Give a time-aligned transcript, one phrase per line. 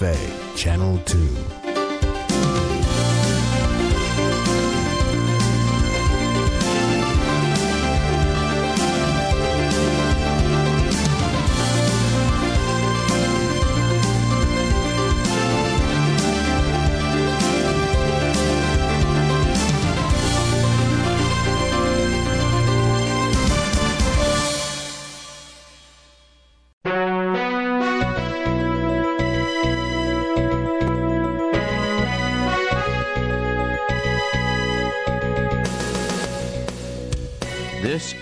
[0.00, 1.59] RFA Channel 2.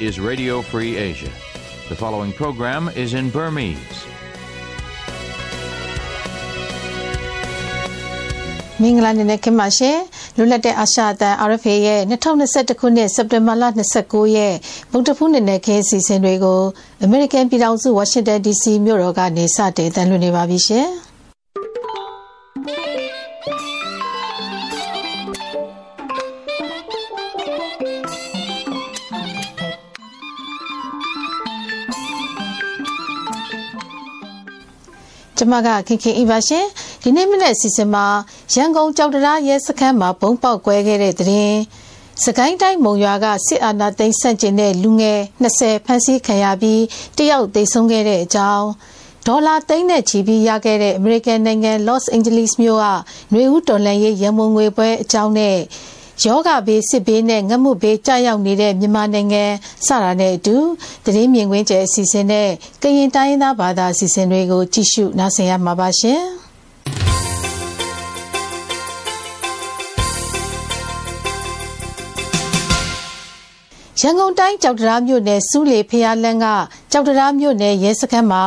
[0.09, 1.31] Is Radio Free Asia.
[1.91, 3.99] The following program is in Burmese.
[8.83, 9.99] မင်္ဂလာနေ့နဲ့ခင်ပါရှင်
[10.37, 13.65] လွတ်လပ်တဲ့အာရှအသံ RFA ရဲ့2021ခုနှစ်စက်တင်ဘာလ
[13.99, 14.55] 29ရက်
[14.93, 16.61] ဗုဒ္ဓဖူးနေ့နဲ့ခင်းအစီအစဉ်တွေကို
[17.07, 20.89] American ပြည်ထောင်စုဝါရှင်တန် DC မြို့တော်ကနေစတင်တန်လွှင့်နေပါပြီရှင်
[35.39, 36.65] ကျမကခင်ခင်အီပါရှင်
[37.03, 38.07] ဒီနေ့မနေ့အစီအစဉ်မှာ
[38.55, 41.59] ရန်ကုန်ကြောက်တရားရဲစခန်းမှာဘုံပေါက်ကွဲခဲ့တဲ့တဲ့ရင်
[42.25, 46.83] စကိုင်းတိုင်းမုံရွာကစစ်အာဏာသိမ်းဆန့်ကျင်တဲ့လူငယ်20ဖမ်းဆီးခံရပြီး
[47.19, 48.67] တယောက်သေဆုံးခဲ့တဲ့အကြောင်း
[49.27, 52.87] ဒေါ်လာသိန်းနဲ့ချီပြီးရခဲ့တဲ့အမေရိကန်နိုင်ငံ Los Angeles မြို့က
[53.31, 55.57] ຫນွေဦးတော်လန်ရေးရန်မုံငွေပွဲအကြောင်းနဲ့
[56.25, 59.45] ယောဂဘေးစစ်ဘေးနဲ့ငတ်မှုဘေးကြာရောက်နေတဲ့မြန်မာနိုင်ငံ
[59.87, 60.57] စတာနဲ့အတူ
[61.05, 62.49] သတင်းမြင်ကွင်းကျဲအစီအစဉ်နဲ့
[62.83, 66.23] ကရင်တိုင်းရင်းသားဘာသာအစီအစဉ်တွေကိုကြည့်ရှုနားဆင်ရမှာပါရှင်။
[74.01, 76.47] ရန်ကုန်တိုင်းကြောက်တရားမြို့နယ်စူးလေဖျားလန်းက
[76.93, 78.43] ကြောက်တရားမြို့နယ်ရဲစခန်းမှာ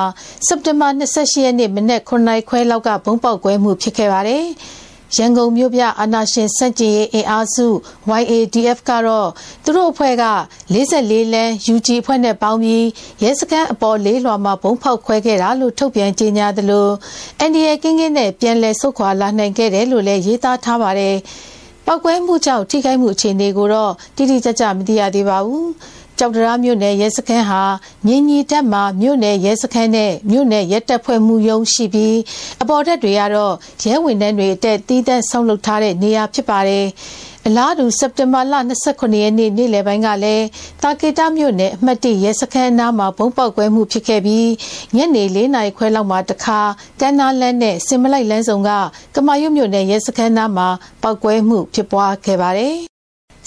[0.47, 4.45] စက်တင်ဘာ28ရက်နေ့မနက်9:00နာရီခွဲလောက်ကဘုံပေါက်ကွဲမှုဖြစ်ခဲ့ပါတယ်။
[5.15, 7.67] ရန်ကုန်မြို့ပြအာနာရှင်စန့်ကျင်ရေးအင်အားစု
[8.21, 9.29] YADF ကတော့
[9.63, 10.25] သူတို့အဖွဲ့က
[10.73, 12.85] 44လမ်း UG အဖွဲ့နဲ့ပေါင်းပြီး
[13.23, 16.87] ရဲစခန်းအပေါ်လေးလွှာမှာဘုံဖောက်ခွဲခဲ့တာလို့ထုတ်ပြန်ကြေညာသလို
[17.49, 21.15] NDA ကင်းကင်းနဲ့ပြန်လည်ဆုတ်ခွာလာနိုင်ခဲ့တယ်လို့လည်းရေးသားထားပါတယ်။
[21.85, 25.67] ပောက်ကွဲမှုကြောင့်ထိခိုက်မှုအခြေအနေကိုတော့တိတိကျကျမသိရသေးပါဘူး။
[26.23, 27.61] ကြောက်တရားမြို့နယ်ရဲစခန်းဟာ
[28.05, 32.17] မြင်းကြီးတက်မှာမြို့နယ်ရဲစခန်းနဲ့မြို့နယ်ရဲတပ်ဖွဲ့မှုရုံးရှိပြီး
[32.61, 36.85] အပေါ်တက်တွေကတော့ရဲဝင်တန်းတွေအတက်တီးတန့်ဆောက်လုပ်ထားတဲ့နေရာဖြစ်ပါတယ်။
[37.47, 38.53] အလားတူစက်တင်ဘာလ
[38.87, 40.45] 29ရက်နေ့နေ့လယ်ပိုင်းကလည်း
[40.83, 44.49] တာကေတာမြို့နယ်အမှတ်၁ရဲစခန်းအနားမှာဘုံပေါက်ကွဲမှုဖြစ်ခဲ့ပြီး
[44.95, 46.59] ညနေ၄နာရီခွဲလောက်မှာတခါ
[46.99, 48.71] ကမ်းနားလန်းနဲ့စင်မလိုက်လန်းဆောင်က
[49.15, 50.67] ကမာရွတ်မြို့နယ်ရဲစခန်းနားမှာ
[51.01, 52.77] ပောက်ကွဲမှုဖြစ်ပွားခဲ့ပါတယ်။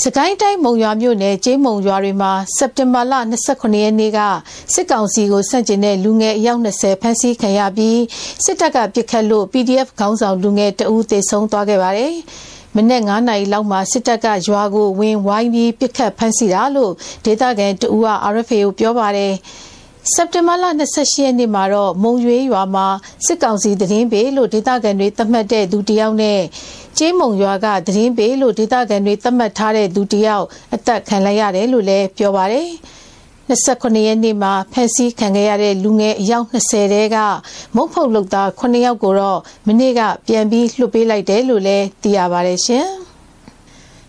[0.02, 3.14] စကိုင်းတိုင်းမုံရွာမြို့နယ်ကျေးမုံရွာတွေမှာစက်တင်ဘာလ
[3.46, 4.20] 29ရက်နေ့က
[4.74, 8.00] စစ်ကောင်စီကိုဆန့်ကျင်တဲ့လူငယ်အယောက်20ဖမ်းဆီးခံရပြီး
[8.44, 12.14] စစ်တပ်ကပစ်ခတ်လို့ PDF ခေါင်းဆောင်လူငယ်တအူးသေဆုံးသွားခဲ့ပါတယ်။
[12.74, 16.92] မနေ့9နာရီလောက်မှာစစ်တပ်ကရွာကိုဝင်ဝိုင်းပြီးပစ်ခတ်ဖမ်းဆီးတာလို့
[17.24, 19.32] ဒေသခံတဦးက RFA ကိုပြောပါတယ်
[20.12, 22.86] စက်တင်ဘာလ28ရက်နေ့မှာတော့မုံရွေးရွာမှာ
[23.26, 26.40] စစ်ကောင်စီသတင်းပေးလို့ဒေသခံတွေသတ်မှတ်တဲ့သူတယောက်နဲ့
[26.98, 30.44] ကျေးမုံရွာကသတင်းပေးလို့ဒေသခံတွေသတ်မှတ်ထားတဲ့သူတယောက်
[30.74, 32.68] အသက်ခံလိုက်ရတယ်လို့လည်းပြောပါတယ်။
[33.50, 37.16] 29ရက်နေ့မှာဖမ်းဆီးခံခဲ့ရတဲ့လူငယ်အယောက်20တဲက
[37.74, 42.86] မုတ်ဖုတ်လုပ်သား9ယောက်ကိုတော့မနေ့ကပြန်ပြီးလွှတ်ပေးလိုက်တယ်လို့လည်းသိရပါတယ်ရှင်။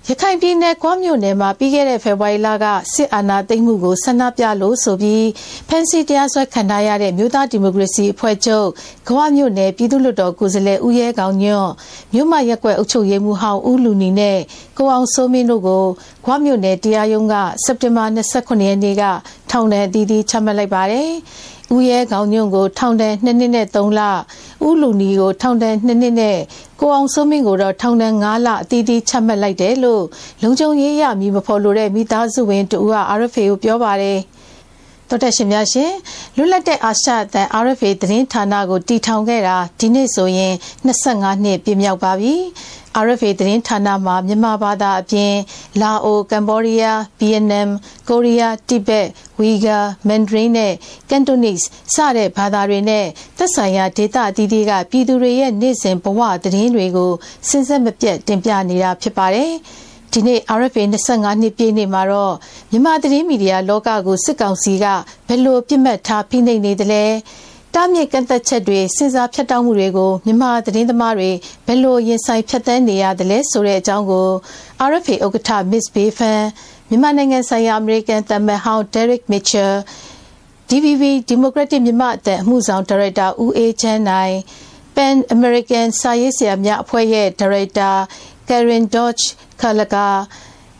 [0.10, 5.26] ရခိုင်ပြည်နယ်ကွမ်းမြို့နယ်မှာပြီးခဲ့တဲ့ဖေဖော်ဝါရီလကစစ်အာဏာသိမ်းမှုကိုဆန္ဒပြလို့ဆိုပြီး
[5.70, 8.68] ဖန်စီတရားစွဲခံထားရတဲ့မြို့သားဒီမိုကရေစီအဖွဲ့ချုပ်
[9.08, 11.72] ကဝမြို့နယ်ပြည်သူ့လွှတ်တော်ကိုယ်စားလှယ်ဦးရဲကောင်ညွန့်
[12.14, 14.38] မြို့မရက်ကွက်အုပ်ချုပ်ရေးမှူးဟောင်းဦးလူနီနဲ့
[14.78, 15.84] ကိုအောင်စိုးမင်းတို့ကို
[16.26, 17.36] ဂွမြို့နယ်တရားရုံးက
[17.66, 18.06] စက်တင်ဘာ
[18.38, 19.04] 29ရက်နေ့က
[19.52, 21.10] ထောင်ဒဏ်အသီးသီးချမှတ်လိုက်ပါတယ်။
[21.74, 24.02] ဦးရဲခေါင်းညွန့်ကိုထောင်ဒဏ်2နှစ်နဲ့3လ
[24.68, 26.38] ဦးလူနီကိုထောင်ဒဏ်2နှစ်နဲ့
[26.80, 30.04] ကိုအောင်စိုးမင်းကိုတော့ထောင်ဒဏ်9လအသီးသီးချမှတ်လိုက်တယ်လို့
[30.42, 34.20] လုံခြုံရေးရမည်မဖော်လို့တဲ့မိသားစုဝင်တူက RFA ကိုပြောပါတယ်
[35.10, 35.92] တော်တက်ရှင်များရှင်
[36.36, 40.54] လွတ်လပ်တဲ့အာရှအသံ RFA သတင်းဌာနကိုတည်ထောင်ခဲ့တာဒီနေ့ဆိုရင်
[40.88, 42.34] 25နှစ်ပြည့်မြောက်ပါပြီ
[43.04, 45.34] RFA သတင်းဌာနမှာမြန်မာဘာသာအပြင်
[45.82, 47.70] လာအိုကမ်ဘောဒီးယားဗီယက်နမ်
[48.10, 49.08] ကိုရီးယားတိဘက်
[49.40, 50.74] ဝီဂါမန်ဒရင်းနဲ့
[51.10, 51.60] ကန်တိုနီစ်
[51.94, 53.06] စတဲ့ဘာသာတွေနဲ့
[53.38, 57.12] သက်ဆိုင်ရာဒေသအသီးသီးကပြည်သူတွေရဲ့နေ့စဉ်ဘဝသတင်းတွေကို
[57.50, 59.54] စဉ်ဆက်မပြတ်တင်ပြနေတာဖြစ်ပါတယ်။
[60.16, 62.34] ဒီနေ့ RFA 25နှစ်ပြည့်နေ့မှာတော့
[62.72, 64.86] မြန်မာသတင်းမီဒီယာလောကကိုစစ်ကောင်စီက
[65.28, 67.04] ဘယ်လိုပြစ်မှတ်ထားဖိနှိပ်နေသလဲ။
[67.74, 71.32] တားမြစ်ကန့်သက်ချက်တွေစဉ်စားဖြတ်တောက်မှုတွေကိုမြန်မာသတင်းသမားတွေ
[71.66, 74.28] ဘယ်လိုရင်ဆိုင်ဖြတ်သန်းနေရတယ်လဲဆိုတဲ့အကြောင်းကို
[74.90, 76.42] RFA ဥက္ကဋ္ဌ Miss Bayfan
[76.90, 79.76] မြန်မာနိုင်ငံဆိုင်ရာအမေရိကန်သမ္မတဟောင်း Derek Mitchell
[80.70, 84.36] DVB Democratic မြန်မာအသံအမှုဆောင်ဒါရိုက်တာဦးအေးချမ်းနိုင်
[84.96, 87.92] Pan American စာရေးဆရာများအဖွဲ့ရဲ့ဒါရိုက်တာ
[88.48, 89.26] Karen Dodge
[89.62, 90.08] Kalaga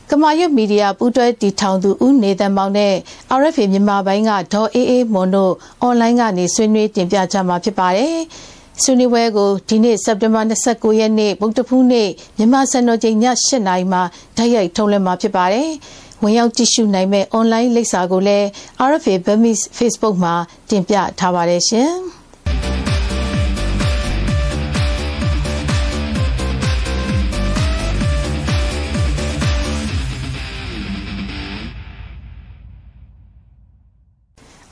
[0.10, 2.94] ကမာရွတ်မီဒီယာပူးတွဲတည်ထောင်သူဦးနေသန်မောင်နဲ့
[3.40, 8.16] RFA မြန်မာပိုင်းကဒေါ်အေးအေးမွန်တို့အွန်လိုင်းကနေဆွေးနွေးတင်ပြကြမှာဖြစ်ပါတယ်။
[8.84, 14.02] ဆွေးနွေးပွဲကိုဒီနေ့စက်တင်ဘာ29ရက်နေ့ဗုဒ္ဓဖူးနေ့မြန်မာစံတော်ချိန်ည8:00နာရီမှာ
[14.38, 15.70] ဓာတ်ရိုက်ထုတ်လွှင့်မှာဖြစ်ပါတယ်။
[16.24, 18.48] ဝင်ရောက်ကြည့်ရှုနိုင်မဲ့အွန်လိုင်းလိပ်စာကိုလည်း
[18.90, 20.34] RFA Burmese Facebook မှာ
[20.70, 21.92] တင်ပြထားပါတယ်ရှင်။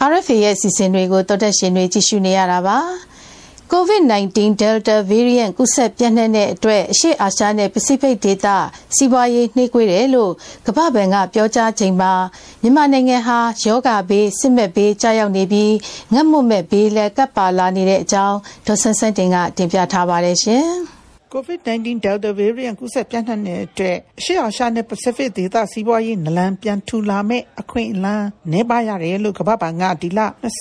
[0.09, 2.77] RFA ရဲ့စီစဉ်တွေကိုတော်တက်ရှင်တွေကြည့်ရှုနေရတာပါ။
[3.71, 8.47] COVID-19 Delta variant ကူးစက်ပြန့်နှံ့တဲ့အတွက်အရှေ့အာရှနဲ့ပစိဖိတ်ဒေသ
[8.95, 10.31] စီးပွားရေးနှေးကွေးတယ်လို့
[10.67, 12.13] ကမ္ဘာ့ဘဏ်ကပြောကြားချိန်မှာ
[12.61, 15.73] မြန်မာနိုင်ငံဟာယောဂဘေးစစ်မဲ့ဘေးကြာရောက်နေပြီး
[16.13, 20.67] ငတ်မွတ်မဲ့ဘေးလည်းကပ်ပါလာနေတဲ့အကြောင်းဒေါ်ဆန်းဆန်းတင်ကတင်ပြထားပါတယ်ရှင်။
[21.33, 30.19] COVID-19 Delta variant ကူးစက်ပြန့်နှံ့တဲ့အတွက်အရှေ့အာရှနဲ့ Pacific ဒေသစီးပွားရေးနလန်ပြန်ထူလာမဲ့အခွင့်အလမ်းနှဲပါရတယ်လို့ကမ္ဘာ့ဘဏ်ကဒီလ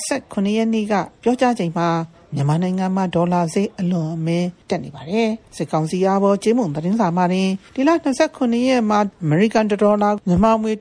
[0.08, 1.88] 29ရက်နေ့ကပြောကြားချိန်မှာ
[2.34, 7.90] မြန်မာနိုင်ငံမှာဒေါ်လာဈေးအလွန်အမင်းတက်နေပါတယ်။စစ်ကောင်စီအားပေါ်ကျေးမုံသတင်းစာမှာတင်ဒီလ
[8.28, 10.72] 29ရက်မှာအမေရိကန်ဒေါ်လာမြန်မာငွေ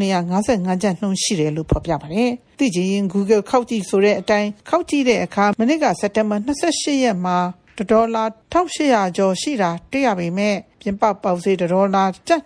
[0.00, 7.38] 1955ကျပ်နှုန်းရှိတယ်လို့ဖော်ပြပါတယ်။သိချင်ရင် Google ခောက်ကြည့်ဆိုတဲ့အတိုင်းခောက်ကြည့်တဲ့အခါမနေ့ကစက်တင်ဘာ28ရက်မှာ
[7.90, 10.56] ဒေါ်လာ1800ကျော်ရှိတာတွေ့ရပေမဲ့
[10.86, 12.42] ပြင်ပပေါက်ဈေးဒေါ်လာကျပ်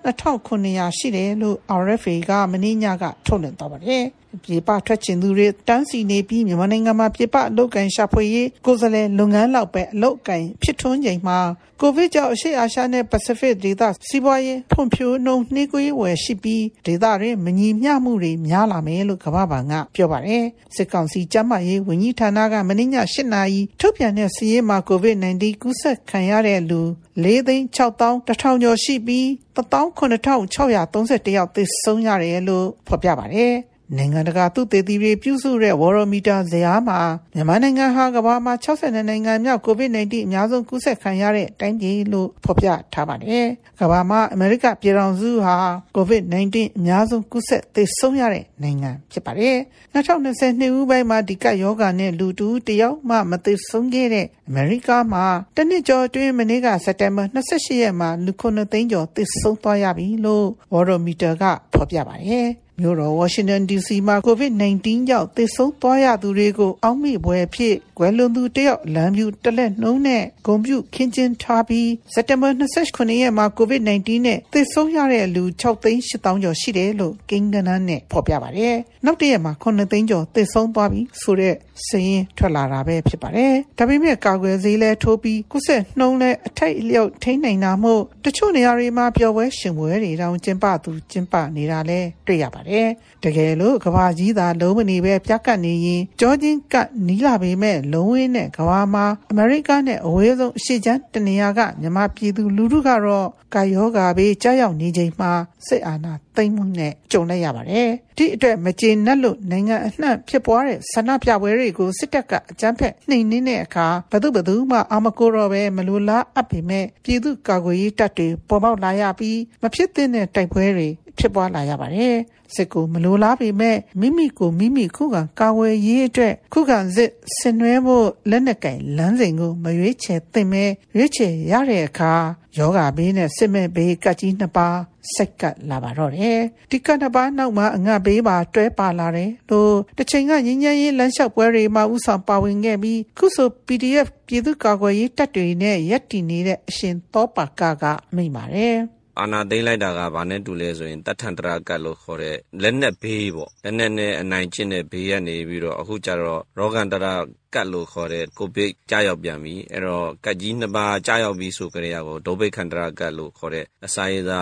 [0.49, 4.05] 2900ရှိတယ်လို့ RFA ကမင်းညကထုတ်လွှင့်သွားပါတယ်။
[4.45, 11.39] ပြေပထွက်ချင်သူတွေတန်းစီနေပြီးမြန်မာနိုင်ငံမှာပြေပအလုတ်ကန်ရှာဖွေရေးကိုယ်စားလှယ်လုပ်ငန်းလောက်ပဲအလုတ်ကန်ဖြစ်ထွန်းချိန်မှာ
[11.81, 20.45] ကိုဗစ်ကြောင့်အရှေ့အာရှနဲ့ပစိဖိတ်ဒေသစီးပွားရေးဖွံ့ဖြိုးနှုန်းနှေးကွေးဝယ်ရှိပြီးဒေသတွင်မညီမျှမှုတွေများလာမယ်လို့ကမ္ဘာ့ဘဏ်ကပြောပါတယ်
[20.77, 26.81] စစ်ကောင်စီကျန်းမာရေးဝန်ကြီးဌာနကမနေ့ည8နာရီထုတ်ပြန်တဲ့စီးရေးမှာကိုဗစ် -19 ကူးစက်ခံရတဲ့လူ
[27.25, 29.27] ၄သိန်း6တောင်းတထောင်ကျော်ရှိပြီး
[29.57, 33.55] 19631ယောက်သေဆုံးရတယ်လို့ဖော်ပြပါတယ်
[33.97, 37.01] နိုင်ငံတကာသူတေသီတွေပြုစုတဲ့ဝရမီတာဇယားမှာ
[37.35, 43.47] မြန်မာနိုင်ငံဟာကမ္ဘာမှာ62နိုင်ငံမြောက် COVID-19 အများဆုံးကူးစက်ခံရတဲ့တိုင်းပြည်လို့ဖော်ပြထားပါတယ်။
[43.81, 45.57] ကမ္ဘာမှာအမေရိကပြည်ထောင်စုဟာ
[45.97, 49.57] COVID-19 အများဆုံးကူးစက်သေဆုံးရတဲ့နိုင်ငံဖြစ်ပါတယ်။
[49.95, 55.25] 2022ဦးပိုင်းမှာဒီကပ်ရောဂါနဲ့လူတူတယောက်မှမသေဆုံးခဲ့တဲ့အမေရိကမှာ
[55.57, 62.49] တနစ်ကျော်အတွင်းမနေ့ကစက်တင်ဘာ28ရက်မှာလူ9သိန်းကျော်သေဆုံးသွားရပြီလို့ဝရမီတာကဖော်ပြပါတယ်။
[62.81, 72.49] မြို့တော်ဝါရှင်တန် DC မှာ COVID-19 ကြောင့်သေဆုံးသွားရသူတွေကိုအောက်မေ့ပွဲဖြစ်ကွယ်လွန်သူတယောက်လမ်းပြူတလက်နှုံးနဲ့ဂုံပြူခင်းကျင်းထားပြီးစက်တင်ဘာ
[72.85, 81.55] 29ရက်မှာ COVID-19 နဲ့သေဆုံးရတဲ့လူ6သိန်း8000ကျော်ရှိတယ်လို့ကိန်းဂဏန်းနဲ့ဖော်ပြပါတယ်။နောက်တရက်မှာ9သိန်းကျော်သေဆုံးသွားပြီဆိုတဲ့
[81.87, 85.69] စည်ရင်ထွက်လာတာပဲဖြစ်ပါတယ်။ဒါပေမဲ့ကာကွယ်ဆေးလဲထိုးပြီးကုသ
[85.99, 96.75] နှုံးလဲအထိုက်အလျောက်ထိန်းနိုင်တာမို့တချို့နေရာတွေမှာပျော်ပွဲရှင်ပွဲတွေတောင်ကျင်းပသူကျင်းပနေတာလဲတွေ့ရပါတယ်။ है တကယ်လို့ကဘာကြီးသာလုံးမနေပဲပြတ်ကတ်နေရင်ကြောချင်းက
[97.07, 105.33] နီးလာပေမဲ့လုံးဝင်းနဲ့ကဘာမှာအမေရိကနဲ့အဝေးဆုံးအရှိချမ်းတနေရာကမြန်မာပြည်သူလူထုကတော့ကာယောဂါဘေးကြောက်ရောက်နေချိန်မှာ
[105.67, 107.89] စိတ်အာဏာသိမ်းမှုနဲ့ကြုံလိုက်ရပါတယ်။
[108.19, 122.17] ဒီအတွက်မကျေနပ်လို့နိုင်ငံအနှံ့ဖြစ်ပွားတဲ့ဆန္ဒပြပွဲတွေကိုစစ်တပ်ကအကြမ်းဖက်နှိမ်နင်းတဲ့အခါဘသူဘသူမှအာမကိုတော့ပဲမလိုလားအပ်ပေမဲ့ပြည်သူကာကွယ်ရေးတပ်တွေပေါ်ပေါက်လာရပြီးမဖြစ်သင့်တဲ့တိုက်ပွဲတွေဖြစ်ပွားလာရပါတယ်။
[122.55, 130.65] စစ်ကိုမလိုလားပေမဲ့မိမိကိုမိမိခုခံကာဝယ်ရေးအတွက်ခုခံစစ်ဆင်နွှဲဖို့လက်နက်ကင်လမ်းစဉ်ကိုမရွေးချယ်သင့်ပဲ
[130.97, 132.15] ရွေးချယ်ရတဲ့အခါ
[132.59, 134.79] ယောဂဘေးနဲ့စစ်မဲ့ဘေးကကြီးနှစ်ပါး
[135.15, 136.41] ဆက်ကပ်လာပါတော့တယ်
[136.71, 147.85] ဒီကနှစ်ပါးနောက်မှာအငတ်ဘေးပါတွဲပါလာတယ်လို့တချိန်ကငင်းငင်းရေးလမ်းလျှောက်ပွဲတွေမှာဥဆောင်ပါဝင်ခဲ့ပြီးခုဆို PDF ပြည်သူ့ကာကွယ်ရေးတပ်တွေနဲ့ရက်တည်နေတဲ့အရှင်သောပါကက
[148.17, 148.77] မိပါတယ်
[149.19, 157.15] အာနာသိမ့်လိုက်တာက ဘာနဲ့တူလဲဆိုရင်တတ်ထန်တရာကတ်လို့ခေါ်တဲ့ လက်နက်ဘေးပေါ့ လက်နက်နဲ့ အနိုင်ကျင့်တဲ့ဘေးကနေပြီးတော့ အခုကျတော့ ရောဂန်တရာ
[157.55, 164.41] ကတ်လို့ခေါ်တဲ့ ကိုဗစ်ကြားရောက်ပြန်ပြီ အဲ့တော့ကတ်ကြီးနှစ်ပါးကြားရောက်ပြီဆိုကြတဲ့ကို ဒုဗိခန္တရာကတ်လို့ခေါ်တဲ့ အစာရည်သာ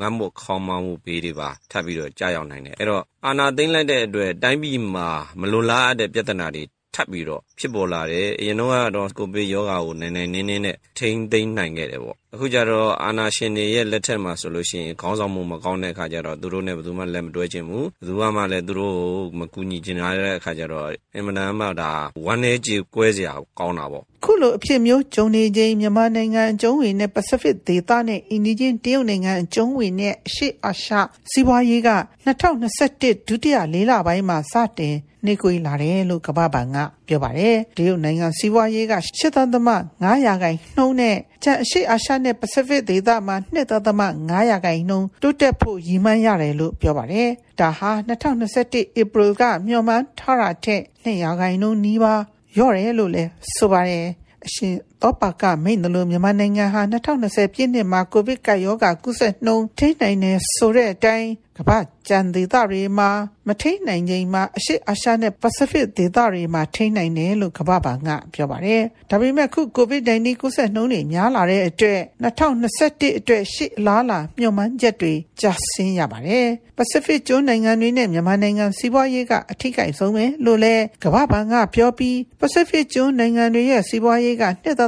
[0.00, 5.08] ငတ်မခေါင်းမောင်းမှုဘေးတွေပါ ထပ်ပြီးတော့ကြားရောက်နိုင်တယ် အဲ့တော့ အာနာသိမ့်လိုက်တဲ့အတွက် တိုင်းပြည်မှာ
[5.40, 6.64] မလိုလားအပ်တဲ့ ပြဿနာတွေ
[6.94, 18.96] ထပ်ပြီးတော့ ဖြစ်ပေါ်လာတယ် အရင်တော့ကတော့ ကိုဗစ်ရောဂါကို နိုင်နိုင်နင်းနင်းနဲ့ ထိန်းသိမ်းနိုင်ခဲ့တယ်ပေါ့ အခုကြတော့အာနာရှင်တွေရဲ့လက်ထက်မှာဆိုလို့ရှိရင်ခေါင်းဆောင်မှုမကောင်းတဲ့အခါကျတော့သူတို့နဲ့ဘယ်သူမှလက်မတွဲခြင်းဘူးဘယ်သူမှလည်းသူတို့
[19.38, 21.90] မကူညီချင်တဲ့အခါကျတော့အင်မတန်မှဒါ
[22.26, 30.92] ဝမ်းနေကြေကွဲစရာကောင်းတာပေါ့ခုလိုအဖြစ်မျိုးဂျုံနေခြင်းမြန်မာနိုင်ငံအကျုံးဝင်နဲ့ Pacific ဒေသနဲ့အင်ဒီဂျင်တရုတ်နိုင်ငံအကျုံးဝင်နဲ့အရှေ့အာရှ
[31.30, 31.90] စီးပွားရေးက
[32.26, 36.76] 2021ဒုတိယလေးလပိုင်းမှာစတင်နှိကွေးလာတယ်လို့ကမ္ဘာ့ဘဏ်က
[37.08, 38.94] ပြောပါတယ်။တရုတ်နိုင်ငံစီးပွားရေးက
[39.50, 43.36] 8.5ရာခိုင်နှုန်းနဲ့ကျန်အရှေ့အာရှနဲ့ပစိဖိတ်ဒေသမှာ
[43.94, 47.28] 2.5ရာခိုင်နှုန်းတိုးတက်ဖို့ရည်မှန်းရတယ်လို့ပြောပါတယ်။
[47.60, 52.22] ဒါဟာ2021 April ကမျှော်မှန်းထားတာထက်2ရာခိုင်နှုန်းနီးပါး
[52.58, 54.06] ရော့တယ်လို့လည်းဆိုပါတယ်။
[54.46, 61.28] အရှင် တောပါကမိန်နလိုမြန်မာနိုင်ငံဟာ2020ပြည့်နှစ်မှာကိုဗစ်ကပ်ရောဂါကူးစက်နှုန်းထိန်းနိုင်နေဆိုတဲ့အတိုင်း
[61.58, 61.78] ကမ္ဘာ
[62.08, 63.10] ကျန်ဒေသတွေမှာ
[63.48, 84.44] မထိန်းနိုင်ချိန်မှာအရှိအာရှနဲ့ပစိဖိတ်ဒေသတွေမှာထိန်းနိုင်တယ်လို့ကမ္ဘာ့ဘဏ်ကပြောပါတယ်။ဒါပေမဲ့ခု COVID-19 ကူးစက်နှုန်းတွေများလာတဲ့အတွက်2021အတွက်ရှေ့အလားလာမျှော်မှန်းချက်တွေကျဆင်းရပါတယ်။ပစိဖိတ်ကျွန်းနိုင်ငံတွေနဲ့မြန်မာနိုင်ငံစီးပွားရေးကအထိကိဆုံးပဲလို့လည်းကမ္ဘာ့ဘဏ်ကပြောပြီးပစိဖိတ်ကျွန်းနိုင်ငံတွေရဲ့စီးပွားရေးက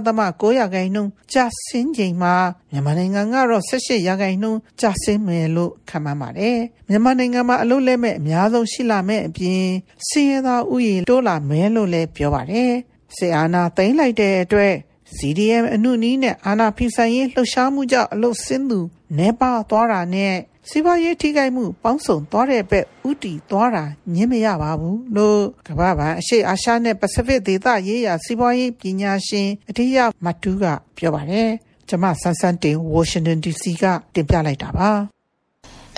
[0.06, 2.34] 2.9ရာခိုင်နှုန်းကျဆင်းချိန်မှာ
[2.70, 6.58] မြန်မာနိုင်ငံကတော့18ရာခိုင်နှုန်းကျဆင်းမယ်လို့ခန့်မှန်းပါတယ်။
[6.88, 9.64] မြန်မာနိုင်ငံမှာအလုပ်လက်မဲ့အများဆုံးရှိလာမဲ့အပြင်
[10.08, 12.72] စည်ရသားဥယျာဉ်တိုးလာမယ်လို့လည်းပြောပါတယ်။
[13.16, 14.74] စေအာနာသိမ်းလိုက်တဲ့အတွက်
[15.16, 18.80] CDM အနုနီးနဲ့အာနာဖီဆိုင်ရေးလှုပ်ရှားမှုကြောင့်အလုပ်ဆင်းသူ
[19.18, 20.34] နေပါသွားတာနဲ့
[20.70, 30.64] စီးပွားရေးထိခိုက်မှုပေါင်းစုံသွားတဲ့ဘက်ဥတီသွားတာညင်းမရပါဘူးလို့ကမ္ဘာ့ဘဏ်အရှိအာရှနဲ့ပစိဖိတ်ဒေသရေးရာစီးပွားရေးပညာရှင်အထက်မတူးက
[30.96, 31.50] ပြောပါတယ်
[31.88, 35.13] ကျွန်မဆန်းဆန်းတင်ဝါရှင်တန် DC ကတင်ပြလိုက်တာပါ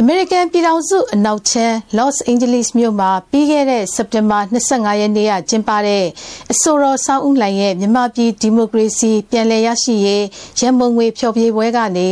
[0.00, 6.04] အမေရိကန်ပြည်ထောင်စုအနောက်ချမ်း Los Angeles မြို့မှာပြီးခဲ့တဲ့စက်တင်ဘာ25ရက်နေ့ကကျင်းပတဲ့
[6.52, 10.24] အဆိုတော်ဆောင်းဦးလှိုင်ရဲ့မြမပြည်ဒီမိုကရေစီပြန်လည်ရရှိရေး
[10.58, 12.08] ရန်ပုံငွေဖျော်ဖြေပွဲကနေ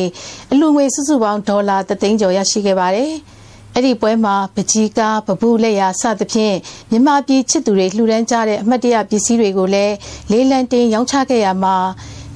[0.52, 3.12] အလူငွေစုစုပေါင်းဒေါ်လာ3သိန်းကျော်ရရှိခဲ့ပါတယ်။
[3.74, 6.56] အဲ့ဒီပွဲမှာပကြီးကားပပူလက်ရာစသဖြင့်
[6.90, 9.94] မြမပြည်ချစ်သူတွေလှူဒန်းကြတဲ့အမှတ်တရပစ္စည်းတွေကိုလည်း
[10.30, 11.76] လေးလံတင်ရောင်းချခဲ့ရမှာ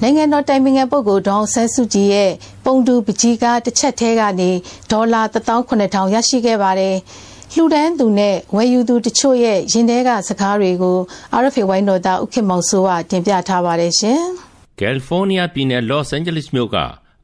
[0.02, 2.30] နိုင်ငံတော်တိုင်ပင်ခံပုဂ္ဂိုလ်ဒေါအောင်ဆန်းစုကြည်ရဲ့
[2.64, 4.50] ပုံတူပကြီးကားတစ်ချက်ထဲကနေ
[4.90, 6.96] ဒေါ်လာ18000ရရှိခဲ့ပါတယ်။
[7.54, 10.96] လှူဒန်းသူနဲ့ဝယ်ယူသူတချို့ရဲ့ရင်ထဲကစကားတွေကို
[11.42, 14.20] RFA ဝိုင်းတော်သားဥက္ကမောင်စိုးကတင်ပြထားပါတယ်ရှင်။
[14.80, 16.76] ကယ်လီဖိုးနီးယားပြည်နယ်လော့စ်အန်ဂျလိစ်မြို့က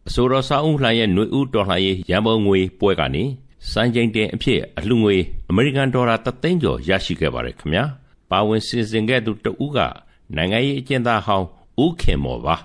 [0.09, 3.25] အဆိုတော်စာအုပ်လှိုင်းရဲ့ຫນွေဦးတော်လှန်ရေးရန်ပုံငွေပွဲကနေ
[3.73, 5.17] စံချိန်တင်အဖြစ်အလှငွေ
[5.51, 7.85] အမေရိကန်ဒေါ်လာ3သိန်းကျော်ရရှိခဲ့ပါတယ်ခင်ဗျာ။
[8.31, 9.79] ပါဝင်စီစဉ်ခဲ့သူတဦးက
[10.37, 11.47] နိုင်ငံရေးအကျဉ်းသားဟောင်း
[11.83, 12.57] ဦးခင်မော်ပါ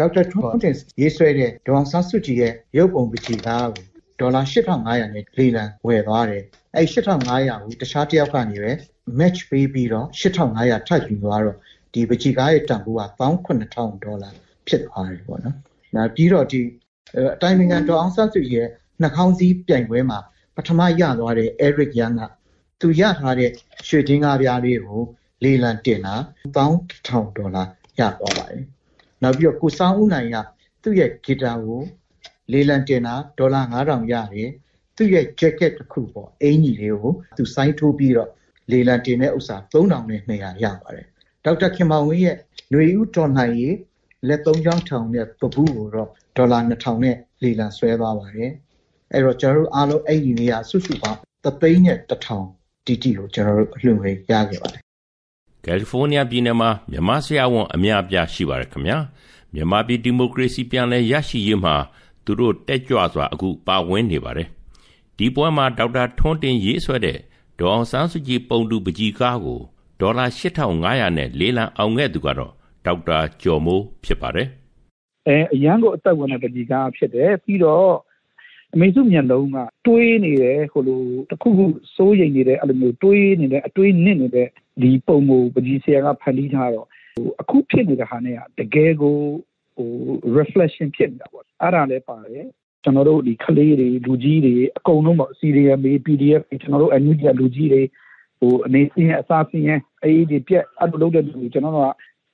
[0.00, 3.84] ဒေါက်တာထွန်းတင်ရေးဆွဲတဲ့ဒေါ်ဆန်းစုကြည်ရဲ့ရုပ်ပုံပကြီးကားကို
[4.20, 6.44] ဒေါ်လာ8500နဲ့လေလံဝယ်သွားတယ်
[6.76, 8.72] အဲ့8500ကိုတခြားတစ်ယောက်ကနေပဲ
[9.18, 11.56] match ပေးပြီးတော့8500ထပ်ယူသွားတော့
[11.94, 14.30] ဒီပကြီးကားရဲ့တန်ဖိုးက18000ဒေါ်လာ
[14.66, 15.56] ဖြစ်သွားတယ်ပေါ့နော်။
[15.94, 16.60] နောက်ပြီးတော့ဒီ
[17.34, 18.68] အတိုင်းနိုင်ငံဒေါ်အောင်ဆန်းစုကြည်ရဲ့
[19.00, 20.18] နှာခေါင်းစည်းပြိုင်ပွဲမှာ
[20.56, 22.22] ပထမရသွားတဲ့ Eric Young က
[22.80, 23.50] သူရထားတဲ့
[23.88, 25.00] ရွှေချင်းကားပြားလေးကို
[25.44, 26.14] လေလံတင်တာ
[26.56, 27.64] 1000ဒေါ်လာ
[27.98, 28.62] ရသွားပါတယ်
[29.22, 30.36] နောက်ပြီးတော့ကိုစောင်းဦးနိုင်က
[30.82, 31.80] သူ့ရဲ့ဂီတာကို
[32.52, 34.50] လေလံတင်တာဒေါ်လာ9000ရတယ်
[34.96, 38.30] သူ့ရဲ့ jacket တစ်ခုပေါ့အင်ကြီးလေးကိုသူစိုင်းထိုးပြီးတော့
[38.70, 41.06] လေလံတင်တဲ့ဥစ္စာ3000နဲ့200ရပါတယ်
[41.44, 42.36] ဒေါက်တာခင်မောင်ဝင်းရဲ့
[42.70, 43.76] ຫນွေဦးတော်နိုင်ရေး
[44.28, 48.52] လက်သုံးချောင်းထောင်နဲ့ပပူးကိုတော့ဒေါ်လာ2000နဲ့လေလံဆွဲသွားပါတယ်
[49.12, 54.81] အဲ့တော့ကျွန်တော်တို့အားလုံးအဲ့ဒီနေရာစုစုပေါင်းသသိန်းနဲ့1000တီတီကိုကျွန်တော်တို့အလှူငွေရခဲ့ပါတယ်
[55.64, 58.98] ကယ်လီဖိုးနီးယားပြည်နယ်မှာမြန်မာဆရာဝန်အများအပြားရှိပါတယ်ခင်ဗျာ
[59.54, 61.74] မြန်မာပြည်ဒီမိုကရေစီပြန်လည်ရရှိရေးမှာ
[62.24, 64.48] သူတို့တက်ကြွစွာအခုပါဝင်နေပါတယ်
[65.16, 67.18] ဒီပွဲမှာဒေါက်တာထွန်းတင်ရေးဆွဲတဲ့
[67.58, 69.60] ဒေါအောင်ဆန်းစုကြည်ပုံတူပကြီးကားကို
[70.00, 72.52] ဒေါ်လာ8500နဲ့လေးလံအောင်ခဲ့သူကတော့
[72.86, 74.48] ဒေါက်တာကျော်မိုးဖြစ်ပါတယ်
[75.28, 77.92] အဲအရန်ကိုအသက်ဝင်တဲ့ပကြီးကားဖြစ်တယ်ပြီးတော့
[78.74, 81.64] အမေစုမျက်လုံးကတွေးနေတယ်ဟိုလိုတခုခု
[81.94, 84.48] စိုးရိမ်နေတဲ့အဲ့လိုမျိုးတွေးနေတဲ့အတွေးနစ်နေတဲ့
[84.80, 86.86] ဒီပုံကိုပကြီးဆရာကဖန်တီးထားတော့
[87.16, 89.16] ဟိုအခုဖြစ်နေတဲ့ဟာနဲ့ကတကယ်ကို
[89.76, 89.90] ဟို
[90.38, 92.46] reflection ဖြစ်နေတာပေါ့အဲ့ဒါလည်းပါတယ်
[92.84, 97.82] ကျွန်တော်တို့ဒီကလေးတွေလူကြီးတွေအကုန်လုံးပေါ့ CDM PDF ကျွန်တော်တို့အန်ယူဂျီလူကြီးတွေ
[98.40, 101.90] ဟိုအနေစင်းအစားစင်းရဲ့အေးဒီပြက်အဲ့လိုလုပ်တဲ့လူကျွန်တော်တို့က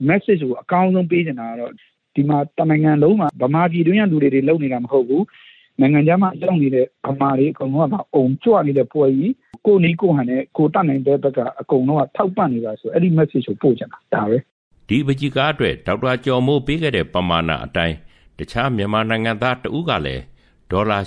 [0.08, 1.72] message ကိုအကောင်းဆုံးပေးနေတာတော့
[2.14, 5.24] ဒီမှာတနိုင်ငံလုံးမှာဗမာပြည်တွင်းကလူတွေတွေလုပ်နေတာမဟုတ်ဘူး
[5.80, 9.32] နိုင်ငံခြားမှာရောက်နေတဲ့ဗမာတွေအကုန်လုံးကအုံကြွနေတဲ့ပွဲကြီး
[9.66, 14.36] ကိုနီးကိုဟန်နဲ့ကိုတတ်နိုင်တဲ့ဘက်ကအကုန်လုံးကထောက်ပံ့နေတာဆိုအဲ့ဒီ message ကိုပို့ချင်တာဒါပဲ
[14.88, 17.96] ဒီပကြီးကားအတွက်ဒေါက်တာကျော်မိုးပေးခဲ့တဲ့ပမာဏအတိုင်း
[18.38, 20.22] တခြားမြန်မာနိုင်ငံသားတဦးကလည်း
[20.70, 20.98] ဒေါ်လာ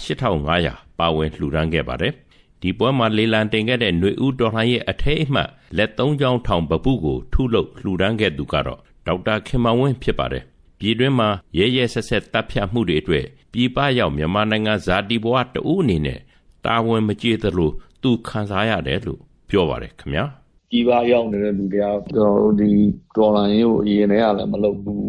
[0.46, 2.14] 8500ပါဝင်လှူဒန်းခဲ့ပါတယ်
[2.62, 10.44] ဒီပွဲမှာလေလံတင်ခဲ့တဲ့ຫນွေဦးတော်လှန်ရေးအထိတ်အမှတ်လက်သုံးချောင်းထောင်ပပုကိုထုလုပ်လှူဒန်းခဲ့သူကတော့ဒေါက်တာခင်မောင်ဝင်းဖြစ်ပါတယ်
[10.80, 16.20] ပြည်တွင်းမှာရဲရဲဆက်ဆက်တပ်ဖြတ်မှုတွေအတွက် ပြည်ပရောက်မြန်မာနိုင်ငံဇာတိဘဝတဦးအနေနဲ့
[16.66, 20.26] တာဝန်မကျေသလိုသူခံစားရတယ်လို့ပြောပါတယ်ခင်ဗျာ
[20.72, 22.72] ကြီးပါရောက်နေတဲ့လူတွေကကျွန်တော်တို့ဒီ
[23.16, 25.02] ဒေါ်လာရင်းကိုအရင်တည်းကလည်းမလုပ်ဘူး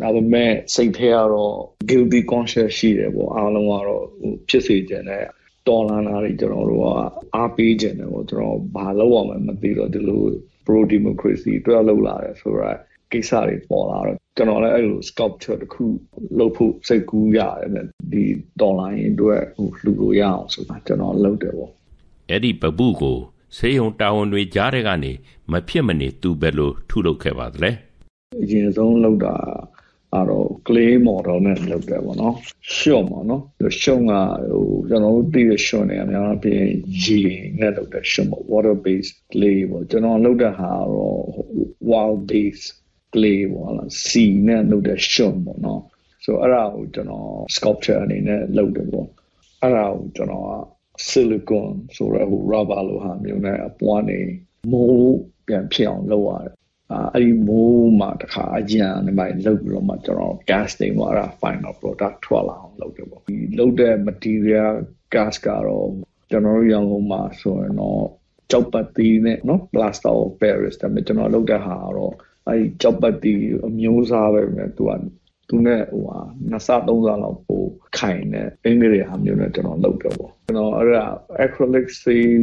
[0.00, 1.56] ဒါပေမဲ့စိတ်ထဲကတော့
[1.88, 4.04] guilty conscious ရှိတယ်ပေါ့အားလုံးကတော့
[4.48, 5.24] ဖြစ်စေချင်တဲ့
[5.68, 6.86] တော်လာတာတွေကျွန်တော်တို့က
[7.36, 10.22] အားပေးခြင်းတယ်ပေါ့ကျွန်တော်ဘာလုပ်ရမလဲမသိတော့ဒီလို
[10.66, 12.78] pro democracy အတွက်လုပ်လာတယ်ဆိုတော့
[13.12, 15.84] ကိစ္စတွေပေါ်လာတော့ကျွန်တော်လည်းအဲ့လို sculpture တခု
[16.38, 18.24] လုပ်ဖို့စိတ်ကူးရတယ်ဒီ
[18.60, 21.70] တော်လိုင်းအတွက်ဟိုလှူလို့ရအောင်ဆိုတာကျွန်တော်လုပ်တယ်ပေါ့
[22.30, 23.18] အဲ့ဒီပပုကို
[23.56, 25.12] ဆေးရုံတာဝန်တွေကြားတဲ့ကနေ
[25.52, 27.70] မဖြစ်မနေသူပဲလို့ထုလုပ်ခဲ့ပါသလဲ
[28.42, 29.34] အရင်ဆုံးလုပ်တာ
[30.14, 32.36] အဲ့တော့ clay model နဲ့လုပ်တယ်ပေါ့နော်
[32.76, 33.42] ရှုံပေါ့နော်
[33.80, 34.12] ရှုံက
[34.52, 36.62] ဟိုကျွန်တော်တို့သိရရှုံနေအများပြင်
[37.02, 37.20] ရေ
[37.60, 41.22] နဲ့လုပ်တဲ့ရှုံပေါ့ water based clay ပေါ့ကျွန်တော်လုပ်တဲ့ဟာတော့
[41.90, 42.68] wild based
[43.12, 45.82] clay ပေါ့လားစီနဲ့လုပ်တဲ့ရှုံပေါ့နော်
[46.24, 49.08] ဆိုအဲ့ဒါကိုကျွန်တော် sculpture အနေနဲ့လုပ်တယ်ပေါ့
[49.62, 50.52] အဲ့ဒါကိုကျွန်တော်က
[51.08, 54.18] silicon ဆိုရဟို rubber လိုဟာမျိုးနဲ့အပွားနေ
[54.72, 56.54] မိုးပြန်ဖြစ်အောင်လုပ်ရတယ်
[57.14, 64.74] အဲ့ဒီမိုးမှာတခါအကြံနေမှလုပ်ပြီးတော့မှကျွန်တော် casting ပေါ့အဲ့ဒါ final product ထွက်လာအောင်လုပ်တယ်ပေါ့ဒီလုပ်တဲ့ material
[65.14, 65.88] gas ကတော့
[66.30, 68.04] ကျွန်တော်တို့ရန်ကုန်မှာဆိုရင်တော့
[68.50, 72.14] ကြောက်ပတ်သီးနဲ့နော် plaster of paris ဒါပေမဲ့ကျွန်တော်လုပ်တဲ့ဟာကတော့
[72.50, 73.38] အဲ့ဒီကြောက်ပတ်သီး
[73.68, 74.92] အမျိုးအစားပဲပဲသူက
[75.48, 76.18] သူနဲ့ဟိုဟာ
[76.50, 77.62] နှစ်ဆသုံးဆလောက်ပို
[77.98, 81.06] ခိုင်တဲ့အင်္ဂလိပ်ဟာမျိုးနဲ့ကျွန်တော်လုပ်တယ်ပေါ့ကျွန်တော်အဲ့ဒါ
[81.44, 82.42] acrylic seal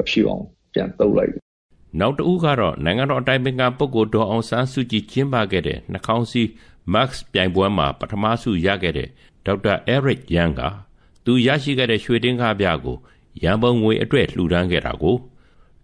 [0.00, 1.32] အဖြူအောင်ပြန်တုပ်လိုက်
[2.00, 6.50] နောက်တဦးကတော့နိုင်ငံတော်အတိုင်ပင်ခံပုဂ္ဂိုလ်ဒေါ်အောင်ဆန်းစုကြည်ကျင်းပခဲ့တဲ့နှာခေါင်းစည်း
[6.94, 9.08] Max ပြိုင်ပွဲမှာပထမဆုရခဲ့တဲ့
[9.46, 10.62] ဒေါက်တာ Eric Yang က
[11.24, 12.96] သူရရှိခဲ့တဲ့ရွှေတင်းကားပြကို
[13.42, 15.16] ရန်ပုံငွေအတွက်လှူဒန်းခဲ့တာကို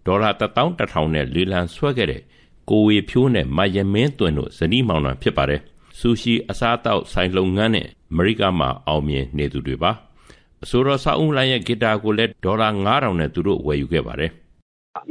[0.05, 2.21] ဒေါ်လာ1000နဲ့လေလံဆွဲခဲ့တဲ့
[2.69, 5.61] ကိုဝေဖြိုးနဲ့မယမင်းသွင်တို့ဇနီးမောင်နှံဖြစ်ပါတယ်။
[5.99, 9.91] ဆူရှီအစားအသောက်ဆိုင်လုပ်ငန်းနဲ့အမေရိကမှာအောင်မြင်နေသူတွေပါ။
[10.63, 14.31] အဆိုတော်ဆောက်ဦးလိုင်းရဲ့ဂီတာကိုလည်းဒေါ်လာ9000နဲ့သူတို့ဝယ်ယူခဲ့ပါတယ်။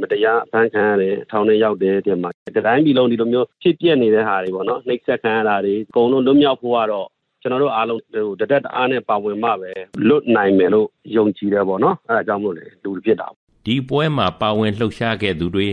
[0.01, 7.07] မတရားအဖမ်းခံရတယ်ထောင်ထဲရောက်တယ်ဒီမှာတတိုင်းပြည်လုံးဒီလိုမျိုးဖြစ်ပြနေတဲ့ဟာတွေပေါ့နော်နှိပ်စက်ခံရတာတွေအကုန်လုံးလွတ်မြောက်ဖို့ကတော့
[7.41, 9.71] ကျွန်တော်တို့အားလုံးဟိုတတက်တအားနဲ့ပါဝင်မှပဲ
[10.07, 13.27] လွတ်နိုင်မယ်လို့ယုံကြည်တယ်ပေါ့နော်အဲဒါကြောင့်မို့လေလူဖြစ်တာ
[13.65, 15.67] ဒီပွဲမှာပါဝင်လှုပ်ရှားခဲ့သူတွေ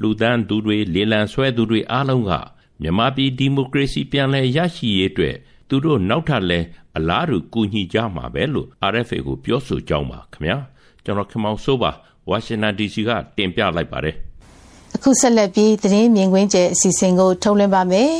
[0.00, 2.32] လူသန်းသူတွေလေလံဆွဲသူတွေအားလုံးက
[2.82, 5.36] မြန်မာပြည်ဒီမိုကရေစီပြန်လည်ရရှိရေးအတွက်
[5.68, 6.60] သူတို့နောက်ထပ်လဲ
[6.96, 10.56] အလားတူကူညီကြမှာပဲလို့ RFA ကိုပြောဆိုကြောင်းပါခင်ဗျာ
[11.04, 11.90] ကျွန်တော်ခင်မောင်စိုးပါ
[12.28, 14.16] ဝါရှင်တန် DC ကတင်ပြလိုက်ပါတယ်
[14.96, 18.12] အခုဆက်လက်ပြီးသတင်းမြင်ကွင်းကျဲအစီအစဉ်ကိုထုတ်လွှင့်ပါမယ်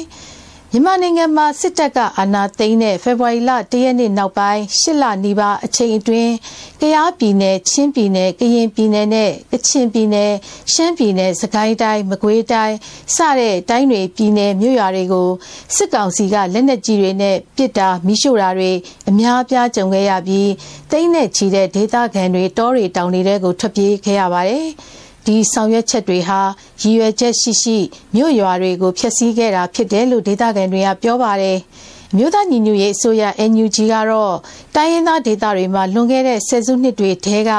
[0.73, 6.33] မြန်မာနိုင်ငံမှာစစ်တပ်ကအာဏာသိမ်းတဲ့ဖေဖော်ဝါရီလ၁ရက်နေ့နောက်ပိုင်း၈လနီးပါးအချိန်အတွင်း
[6.81, 10.33] ကယားပြည်နယ်ချင်းပြည်နယ်ကရင်ပြည်နယ်နဲ့ကချင်ပြည်နယ်
[10.73, 12.77] ရှမ်းပြည်နယ်စကိုင်းတိုင်းမကွေးတိုင်း
[13.17, 15.29] စတဲ့တိုင်းတွေပြည်နယ်မြို့ရွာတွေကို
[15.77, 18.73] စစ်ကောင်စီကလက်နက်ကြီးတွေနဲ့ပစ်တာမိရှို့တာတွေ
[19.09, 20.51] အများအပြားကြုံခဲ့ရပြီး
[20.91, 24.67] တိမ့်နဲ့ချီတဲ့ဒေသခံတွေတောတွေတောင်တွေကိုထွက်ပြေးခဲ့ရပါတယ်။
[25.29, 26.41] ဒီဆောင်ရွက်ချက်တွေဟာ
[26.81, 27.77] ရည်ရွယ်ချက်ရှိရှိ
[28.14, 31.59] မြို့ရွာတွေကိုဖျက်ဆီးခဲ့တာဖြစ်တယ်လို့ဒေသခံတွေကပြောပါတယ်။
[32.17, 34.37] မြို့သားညီညွတ်ရေးအစိုးရ NUG ကတော့
[34.77, 37.51] တိုင်းရင်းသားဒေသတွေမှာလွန်ခဲ့တဲ့ဆယ်စုနှစ်တွေထဲက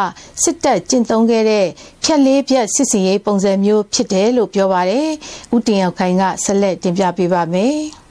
[0.43, 1.65] စစ်တပ်ကျင့်သုံးခဲ့တဲ့
[2.03, 5.07] ဖြက်လေးပြက်စစ်စင်ရေးပုံစံမျိုးဖြစ်တယ်လို့ပြောပါတယ်။
[5.55, 7.77] ဦးတင်အောင်ခိုင်ကဆက်လက်တင်ပြပေးပါမယ်။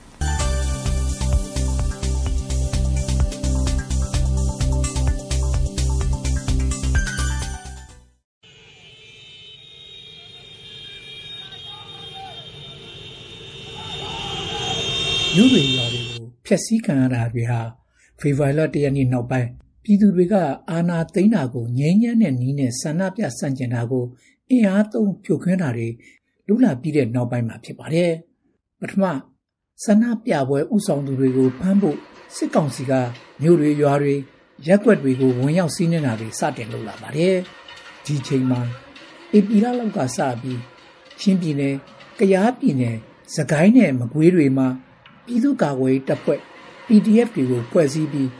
[15.38, 17.60] မြို့တွေရွာတွေကိုဖျက်ဆီးခံရတာတွေဟာ
[18.20, 19.48] ဖေဖော်ဝါရီလတရက်နေ့နောက်ပိုင်း
[19.84, 20.34] ပြည်သူတွေက
[20.70, 24.04] အာဏာသိမ်းတာကိုငြိမ်းချမ်းတဲ့နည်းနဲ့ဆန္ဒပြဆန့်ကျင်တာကို
[24.50, 25.88] အင်အားသုံးဖြိုခွင်းတာတွေ
[26.46, 28.12] လူလာပြီးတဲ့နောက်ပိုင်းမှာဖြစ်ပါတယ်။
[28.80, 29.04] ပထမ
[29.84, 31.98] ဆန္ဒပြပွဲဥဆောင်သူတွေကိုဖမ်းဖို့
[32.36, 32.92] စစ်ကောင်စီက
[33.42, 34.14] မြို့တွေရွာတွေ
[34.66, 37.34] ရက်ွက်တွေကိုဝင်ရောက်စီးနှင်တာတွေစတင်လုပ်လာပါတယ်။
[38.04, 38.60] ဒီချိန်မှာ
[39.32, 40.60] အေပီလာလောက်ကစပြီး
[41.20, 41.74] ချင်းပြည်နယ်၊
[42.18, 42.96] ကယားပြည်နယ်၊
[43.34, 44.68] စကိုင်းနဲ့မကွေးတွေမှာ
[45.28, 46.40] ပြည်သူ့ကာကွယ်ရေးတပ်ဖွဲ့
[46.86, 48.30] PDF တွေကိုဖွဲ့စည်းပြီး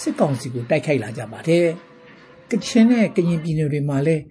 [0.00, 1.66] စစ်ကောင်စီကိုတိုက်ခိုက်လာကြပါတယ်။
[2.50, 4.22] ကချင်နဲ့ကရင်ပြည်နယ်တွေမှာလည်း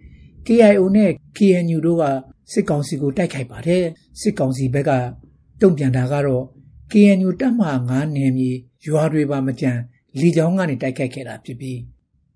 [0.47, 2.03] KIO နဲ့ KNU တို့က
[2.51, 3.83] စစ်ကောင်စီကိုတိုက်ခိုက်ပါတယ်။
[4.21, 4.91] စစ်ကောင်စီဘက်က
[5.61, 6.45] တုံ့ပြန်တာကတော့
[6.91, 8.51] KNU တပ်မဟာ9နယ်မြေ
[8.87, 9.71] ရွာတွေပါမကြံ
[10.19, 11.79] လေကြောင်းကနေတိုက်ခိုက်ခဲ့တာဖြစ်ပြီး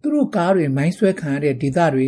[0.01, 2.07] သူတို့ကားတွေမိုင်းဆွဲခံရတဲ့ဒေသတွေ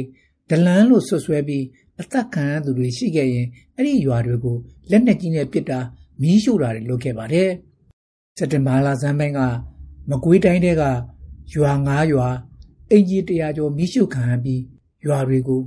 [0.50, 1.66] ဒလန်းလို့ဆွဆွဲပြီး
[2.02, 4.58] အသက်ခံရသူတွေရှိခဲ့ရင်အဲ့ဒီရွာတွေကို
[4.90, 5.80] လက်နက်ကြီးနဲ့ပစ်တာ
[6.22, 7.50] မီးရှို့တာတွေလုပ်ခဲ့ပါတယ်။
[8.38, 9.40] စက်တင်ဘာလဆန်းပိုင်းက
[10.10, 10.84] မကွေးတိုင်းတဲက
[11.54, 12.28] ရွာ၅ရွာ
[12.92, 14.62] အင်ဂျီတရာကျော်မီးရှို့ခံရပြီး
[15.06, 15.62] ရွာတွေကို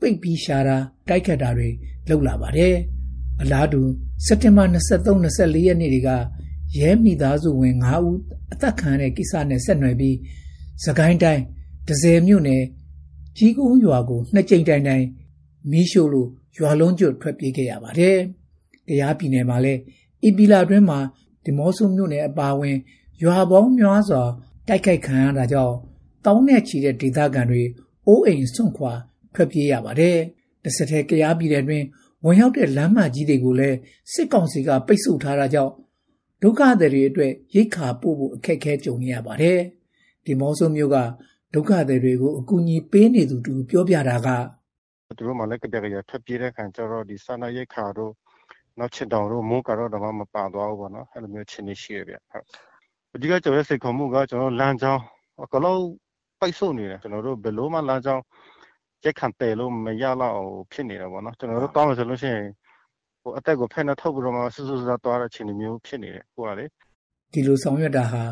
[0.00, 0.76] ပိတ်ပြီးရှာတာ
[1.08, 1.68] တိုက်ခတ်တာတွေ
[2.08, 2.74] လုပ်လာပါတယ်။
[3.40, 3.80] အလားတူ
[4.26, 6.10] စက်တင်ဘာ23 24ရက်နေ့တွေက
[6.78, 8.18] ရဲမိသားစုဝင်9ဦး
[8.52, 10.16] အသက်ခံတဲ့ကိစ္စနဲ့ဆက်နွယ်ပြီး
[10.84, 11.42] သခိုင်းတိုင်း
[11.88, 12.62] ဒဇယ်မြို့နယ်
[13.36, 15.04] ကြီးကုန်းရွာကိုနှစ်ကြိမ်တိုင်တိုင်
[15.70, 18.18] မီးရှို့လို့ရွာလုံးကျွတ်ထွက်ပြေးခဲ့ရပါတယ်။
[18.88, 19.80] တရားပြည်နယ်မှာလည်း
[20.24, 20.98] အီပီလာတွင်မှာ
[21.44, 22.76] ဒီမော့ဆိုမြို့နယ်အပါအဝင်
[23.22, 24.22] ရွာပေါင်းများစွာ
[24.68, 25.74] တိုက်ခိုက်ခံရတာကြောင့်
[26.24, 27.62] တောင်းနဲ့ချီတဲ့ဒေသခံတွေ
[28.06, 28.92] အိုးအိမ်စွန့်ခွာ
[29.34, 30.18] ထွက်ပြေးရပါတယ်။
[30.64, 31.84] တစ်ဆက်တည်းကြားပြည်နယ်တွင်
[32.24, 33.76] ဝင်ရောက်တဲ့လမ်းမကြီးတွေကိုလည်း
[34.12, 35.72] စစ်ကောင်စီကပိတ်ဆို့ထားတာကြောင့်
[36.42, 39.58] ဒုက္ခသည်တွေအတွက်ရိတ်ခါပို့ဖို့အခက်အခဲကြုံနေရပါတယ်။
[40.24, 40.96] ဒီမော့ဆိုမြို့က
[41.54, 44.28] ဒုက္ခသည်တွေကိုအကူအညီပေးနေသူတူပြောပြတာက
[45.18, 48.12] သူတို့မှလည်းကတည်းကထွက်ပြေးတဲ့ခံကျတော့ဒီစာနာရိတ်ခါတို့
[48.78, 52.44] နောက်ချစ်တောင်တို့မုန်းကတော့တော့မပါသွားဘူးပေါ့နော်အဲ့လိုမျိုးချင်းနေရှိရဗျဟုတ်
[53.14, 55.02] အဓိကကျွန်တော်စိတ်ခေါ်မှုကကျွန်တော်လမ်းကြောင်း
[55.44, 55.82] အကလုံး
[56.40, 58.22] ပိတ်ဆို့နေတယ်ကျွန်တော်တို့ဘယ်လိုမှလမ်းကြောင်း
[59.04, 60.38] ရက်ခံတယ်လို့မရတော့
[60.72, 62.46] ဖြစ်နေတယ်ပေါ့နော်ကျွန်တော်တို့တောင်းလို့ဆိုလို့ရှိရင်
[63.22, 66.64] ဟိုအသက်ကိုဖက်နဲ့ထုတ်ပြီးတော့မှဆူဆူဆာသွားတဲ့အခြေအနေမျိုးဖြစ်နေတယ်ဟိုကလေ
[67.32, 68.22] ဒီလိုဆောင်ရွက်တာဟာ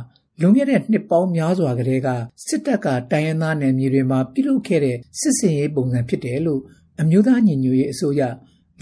[0.41, 2.09] လွန်ခဲ့တဲ့နှစ်ပေါင်းများစွာကတည်းက
[2.49, 6.61] စစ်တပ်ကတိုင်းရင်းသားနယ်မြေတွေမှာပြုလုပ်ခဲ့တဲ့စစ်စင်ရေးပုံစံဖြစ်တယ်လို့
[7.01, 8.23] အမျိုးသားညီညွတ်ရေးအစိုးရ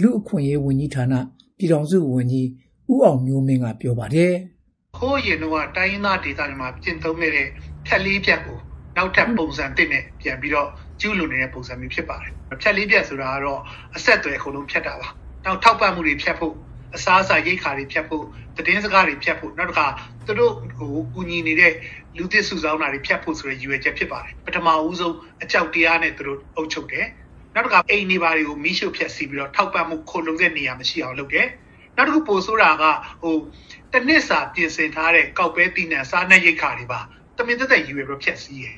[0.02, 1.14] လူအခွင့်အရေးဝန်ကြီးဌာန
[1.60, 2.48] ပြည်ထောင်စုဝန်ကြီး
[2.90, 4.32] ဦးအောင်မျိုးမင်းကပြောပါတယ်။
[4.98, 7.46] ခိုးရင်တော့တိုင်းရင်းသားဒေသတွေမှာကျင့်သုံးနေတဲ့
[7.86, 8.58] ဖြက်လေးပြက်ကို
[8.96, 10.68] နောက်ထပ်ပုံစံတစ်နဲ့ပြန်ပြီးတော့
[11.00, 13.60] ကျူးလွန်နေတဲ့ပုံစံမျိုးဖြစ်ပါတယ်။ဖြက်လေးပြက်ဆိုတာကတော့
[13.96, 15.08] အဆက်အသွယ်အကုန်လုံးဖြတ်တာပါ။
[15.44, 16.54] နောက်ထောက်ပံ့မှုတွေဖြတ်ဖို့
[16.94, 18.24] အစားအစာရိတ်ခါတွေဖြတ်ဖို့
[18.56, 19.86] သတင်းစကားတွေဖြတ်ဖို့နောက်တစ်ခါ
[20.26, 21.72] သူတို့ဟိုကူညီနေတဲ့
[22.16, 27.06] လူသစ်စုဆောင်းတာတွေဖြတ်ဖို့ဆိုတဲ့ရည်ရွယ်ချက်ဖြစ်ပါတယ်ပထမဦးဆုံးအကြောက်တရားနဲ့သူတို့အုပ်ချုပ်တယ်
[27.54, 31.48] နောက်တစ်ခါအိမ်နေပါတွေကိုမီးရှို့ဖျက်ဆီးပြီးတော့ထောက်ပံ့မှုခိုလုံတဲ့နေရာမရှိအောင်လုပ်တယ်
[31.96, 32.84] နောက်တစ်ခုပိုဆိုးတာက
[33.22, 33.36] ဟို
[33.92, 37.00] တနစ်စာပြင်ဆင်ထားတဲ့ကောက်ပဲတီးနှံစားနှက်ရိတ်ခါတွေပါ
[37.36, 38.76] တမင်သက်သက်ရည်ရွယ်ပြီးဖျက်ဆီးရယ်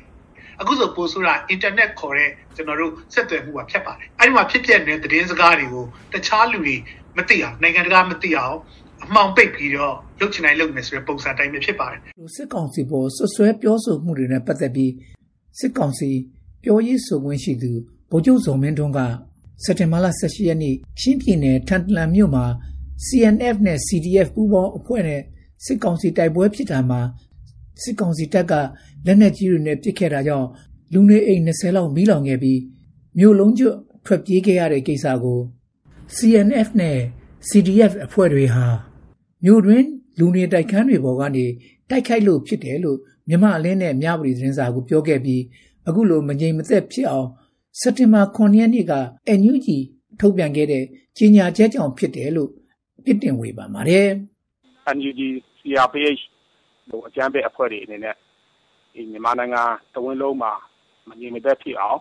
[0.60, 6.76] အခုဆိုပိုဆိုတာ internet ခေါ်တဲ့ကျွန်တော်တို့ဆက်သွယ်မှုပါဖြတ်ပါတယ်အဲ့ဒီမှာဖြစ်ပြနေတဲ့သတင်းစကားတွေကိုတခြားလူတွေ
[7.16, 8.56] မသိအောင်နိုင်ငံတကာမသိအောင်
[9.04, 12.00] အမှောင်ပိတ်ပြီးတော့လုတ်ချင်တိုင်းလုပ်မယ်ဆိုတဲ့ပုံစံတိုင်းပဲဖြစ်ပါတယ်
[12.34, 14.92] စစ်ကောင်စီပေါ်ဆွဆွဲပြောဆိုမှုတွေနဲ့ပတ်သက်ပြီး
[15.58, 16.10] စစ်ကောင်စီ
[16.64, 17.72] ပြောရေးဆိုခွင့်ရှိသူ
[18.12, 19.00] ဗိုလ်ချုပ်ဇော်မင်းထွန်းက
[19.64, 22.44] စက်တင်ဘာလ18ရက်နေ့ချင်းပြည်နယ်ထန်တလန်မြို့မှာ
[23.06, 25.22] CNF နဲ့ CDF ပူးပေါင်းအဖွဲ့နဲ့
[25.64, 27.00] စစ်ကောင်စီတိုက်ပွဲဖြစ်တာမှာ
[27.82, 28.52] စစ်ကောင်စီတပ်က
[29.06, 30.48] လက်နက်ကြီးတွေနဲ့ပစ်ခဲ့တာကြောင့်
[30.92, 32.60] လူနေအိမ်20လောက်မီးလောင်ခဲ့ပြီး
[33.18, 35.40] မြို့လုံးကျွတ်ထွက်ပြေးခဲ့ရတဲ့ကိစ္စကို
[36.16, 36.98] CNF နဲ့
[37.48, 38.66] CDF အဖွဲ့တွေဟာ
[39.44, 39.84] မြို့တွင်
[40.18, 41.46] လူနေတိုက်ခန်းတွေပေါ်ကနေ
[41.90, 42.98] တိုက်ခိုက်လို့ဖြစ်တယ်လို့
[43.28, 45.42] မြမအလင်းနဲ့မြပရီသတင်းစာကိုပြောခဲ့ပြီး
[45.88, 47.28] အခုလိုမငြိမ်မသက်ဖြစ်အောင်
[47.80, 48.94] စက်တင်ဘာ9ရက်နေ့က
[49.40, 49.68] NUG
[50.20, 50.84] ထုတ်ပြန်ခဲ့တဲ့
[51.18, 52.50] ကြေညာချက်ကြောင့်ဖြစ်တယ်လို့
[53.04, 54.08] ပြစ်တင်ဝေဖန်ပါတယ်။
[54.96, 55.20] NUG
[55.58, 56.22] CRPH
[56.90, 58.16] လို့အကြမ်းဖက်အဖွဲ့တွေအနေနဲ့
[58.94, 59.62] ဒီမြန်မာနိုင်ငံ
[59.94, 60.52] တဝင်းလုံးမှာ
[61.08, 62.00] မငြိမ်မသက်ဖြစ်အောင်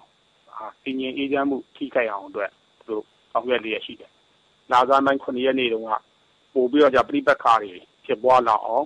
[0.84, 4.12] အင်းရင်အေးချမ်းမှုထိခိုက်အောင်အတွက်သူတို့ဆောင်ရွက်လျက်ရှိတယ်။
[4.72, 5.94] လာဇာမိုင်း9ရက်နေ့တုန်းက
[6.54, 7.72] ပို့ပြီးတော့じゃပြိပက္ခတွေ
[8.06, 8.86] ဖြစ်ပွားလာအောင်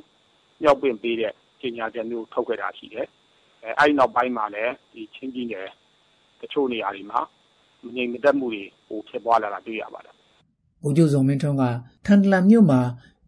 [0.61, 3.07] မြောက်ပင်ပေးတဲ့ကြေညာချက်မျိုးထုတ်ခဲ့တာရှိတယ်။
[3.63, 5.67] အဲအဲ့နောက်ပိုင်းမှာလည်းဒီချင်းကြီးနယ်တ
[6.53, 7.19] ချို့နေရာတွေမှာ
[7.83, 10.13] မငြိမ်မသက်မှုတွေ ပိုဖြစ်ပွားလာတာ တွေ့ရပါတယ်။
[10.83, 11.63] ဘုကျုံမင်းထွန်းက
[12.05, 12.81] ထန်တလန်မြို့မှာ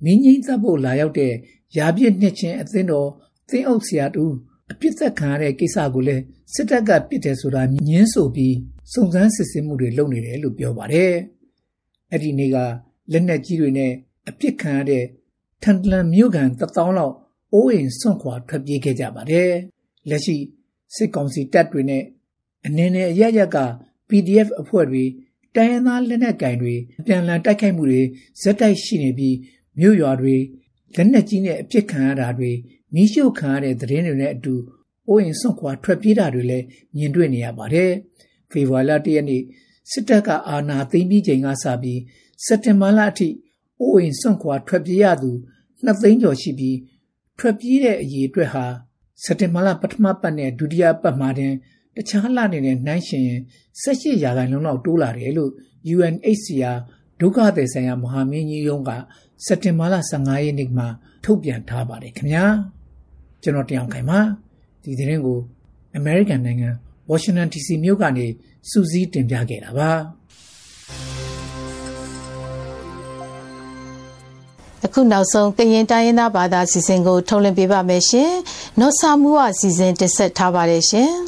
[0.04, 1.34] မင်းကြီးသက်ဖို့ လာရောက်တဲ့
[1.78, 3.10] ရာပြည့်နှစ်ချင်းအသင်းတော်
[3.50, 4.26] သင်းအုပ်ဆရာတူ
[4.72, 8.56] အပြစ်သက်ခံရတဲ့ ကိစ္စကိုလည်း စစ်တပ်ကပြစ်တယ်ဆိုတာညင်းဆိုပြီး
[8.94, 11.14] စုံစမ်းစစ်ဆေးမှုတွေ လုပ်နေတယ်လို့ ပြောပါတယ်။
[12.12, 12.58] အဲ့ဒီနေ့က
[13.12, 13.92] လက်နက်ကြီးတွေနဲ့
[14.30, 15.04] အပြစ်ခံရတဲ့
[15.64, 17.14] ထန်တလန်မြို့ကန်တသောင်းလောက်
[17.54, 19.52] အိုးအိမ်စွန့်ခွာ ထွက်ပြေးခဲ့ကြပါတယ်။
[20.10, 20.36] လက်ရှိ
[20.96, 22.04] စစ်ကောင်စီတပ်တွေနဲ့
[22.68, 23.58] အနေနဲ့အရရက်က
[24.10, 25.04] PDF အဖွဲ့တွေ
[25.56, 28.02] တိုင်းရင်းသားလက်နက်ကင်တွေအပြန်အလှန်တိုက်ခိုက်မှုတွေ
[28.42, 29.36] ဇက်တိုက်ရှိနေပြီး
[29.80, 30.36] မြို့ရွာတွေ
[30.96, 32.52] လက်နက်ကြီးနဲ့အပြစ်ခံရတာတွေ
[32.94, 34.54] မိရှုခံရတဲ့သတင်းတွေနဲ့အတူ
[35.08, 37.92] အိုးအိမ်စွန့်ခွာထွက်ပြေးတာတွေလည်းမြင်တွေ့နေရပါတယ်။
[38.52, 39.44] ဖေဖော်ဝါရီလ၁ရက်နေ့
[39.92, 42.00] စစ်တပ်ကအာဏာသိမ်းပြီးချိန်ကစပြီး
[42.46, 43.30] စက်တင်ဘာလအထိ
[43.80, 45.32] အိုးအိမ်စွန့်ခွာထွက်ပြေးရသူ
[45.86, 46.78] 2သိန်းကျော်ရှိပြီး
[47.40, 48.66] ထွက်ပြေးတဲ့အရေအတွက်ဟာ
[49.24, 51.54] စက်တင်ဘာလပထမပတ်နဲ့ဒုတိယပတ်မှာတင်
[51.98, 53.42] တခြားလနေနဲ့နှိုင်းယှဉ်ရင်
[53.84, 55.52] 18ရာခိုင်နှုန်းလောက်တိုးလာတယ်လို့
[55.96, 56.78] UNHCR
[57.20, 58.92] ဒုက္ခသည်ဆိုင်ရာမဟာမင်းကြီးရုံးက
[59.46, 60.88] စက်တင်ဘာလ15ရက်နေ့မှာ
[61.24, 62.46] ထုတ်ပြန်ထားပါတယ်ခင်ဗျာ
[63.44, 64.20] ကျွန်တော်တရားခိုင်ပါ
[64.84, 65.40] ဒီသတင်းကို
[66.00, 66.70] American နိုင်ငံ
[67.10, 68.28] Washington DC မြို့ကနေ
[68.70, 69.92] စူးစီးတင်ပြခဲ့တာပါ
[74.86, 78.32] အခုနောက်ဆုံးကရင်တိုင်းရင်းသားဘာသာစီစဉ်ကိုထုတ်လွှင့်ပေးပါမယ်ရှင်။
[78.80, 81.12] နော့ဆာမှုဝစီစဉ်တင်ဆက်ထားပါတယ်ရှင်။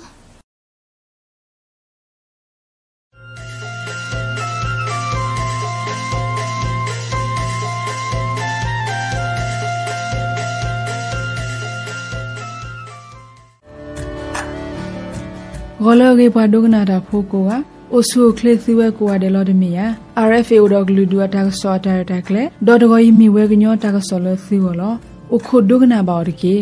[16.09, 17.51] လောကေပါဒုကနာတာဖိုကိုက
[17.93, 19.85] အိုဆူကလေသီဝဲကိုဝတယ်လော်ဒမီယာ
[20.27, 24.93] RFA ဒဂလူဒူတာဆောတာတာကလေဒေါ်ဒဂိုယီမီဝဲကညောတာကဆောလသီဝလော
[25.35, 26.55] အခုဒုကနာဘော်ရကေ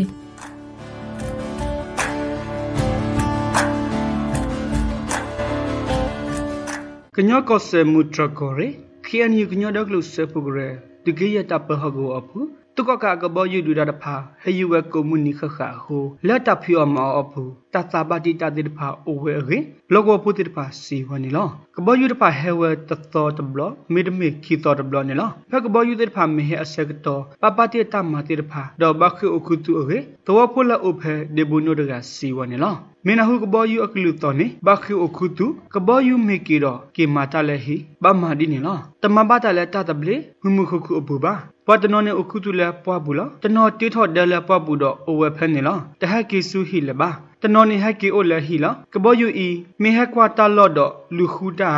[7.15, 8.67] ကညောကောဆေမူထရကိုရေ
[9.05, 10.59] ခီယန်ယူကညောဒကလုဆေပူဂရ
[11.05, 12.39] တကေယတပဟဂောအပူ
[12.76, 15.86] ตุกกะกะบอยุดูดาดพาเฮยูเวโกมุนิขะขะโฮ
[16.26, 23.61] ละตะฟิอมออพูตะตาบติตะติดพาโอเวเร လောကပုတိတပါစီဝနီလောကဘောယူတပါဟဲဝဲတတော်တဘလ
[23.93, 32.73] မိဒမိခီတော်တဘလနီလောဖက်ကဘောယူတပါမေဟအစကတော်ပပတိတမတိတပါဒေါ်ဘခိအခုတူအဝေတဝဖုလအုဖဲဒေဘုနိုဒကစီဝနီလော
[33.05, 41.33] မင်းဟုကဘောယူအကလူတော်နေဘခိအခုတူကဘောယူမေကီတော်ကေမာတလည်းဟိပမာဒီနီလောတမဘတလည်းတတဘလေမှုမှုခုခုအပူပါ
[41.67, 47.09] ပတနောနေအခုတူလည်းပွားဘူးလားတနော်တိထော့တယ်လည်းပွားဘူးတော့အဝဲဖဲနေလားတဟက်ကီဆူဟိလည်းပါ
[47.41, 49.49] တနောနေဟက်ကီအိုလည်းဟိလောကဘောယူအီ
[49.81, 51.69] မေဟကွာတလော့တော့လူခူတာ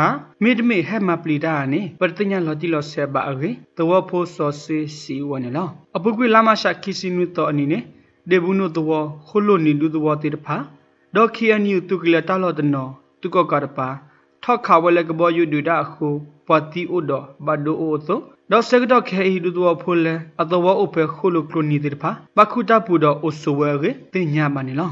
[0.42, 7.78] မေဒမေဟက်မပလီတာနေပတညာလော်တီလော်ဆေဘာအေတဝဖိုဆောစီစီဝနေလောအပုကွေလာမရှာခီစီနုတော့အနီနေ
[8.30, 10.56] ဒေဘူးနုတော့ခလိုနီဒူတော့တေတဖာ
[11.14, 12.88] ဒေါခီအန်ယူတုကလတာလော်တနော
[13.20, 13.88] တုကကရပါ
[14.42, 16.08] ထောက်ခါဝလဲကဘောယူဒူဒါခု
[16.48, 17.12] ပတိအိုဒ
[17.46, 18.20] ဘဒိုအိုသော
[18.50, 24.90] ဒေါ်စကတော့ခဲဟီဒူတော့ဖိုလဲအတဝအုပ်ဖခလိုကလိုနီတေတဖာဘခုတာပူတော့အိုဆိုဝဲကေတင်ညာပါနေလော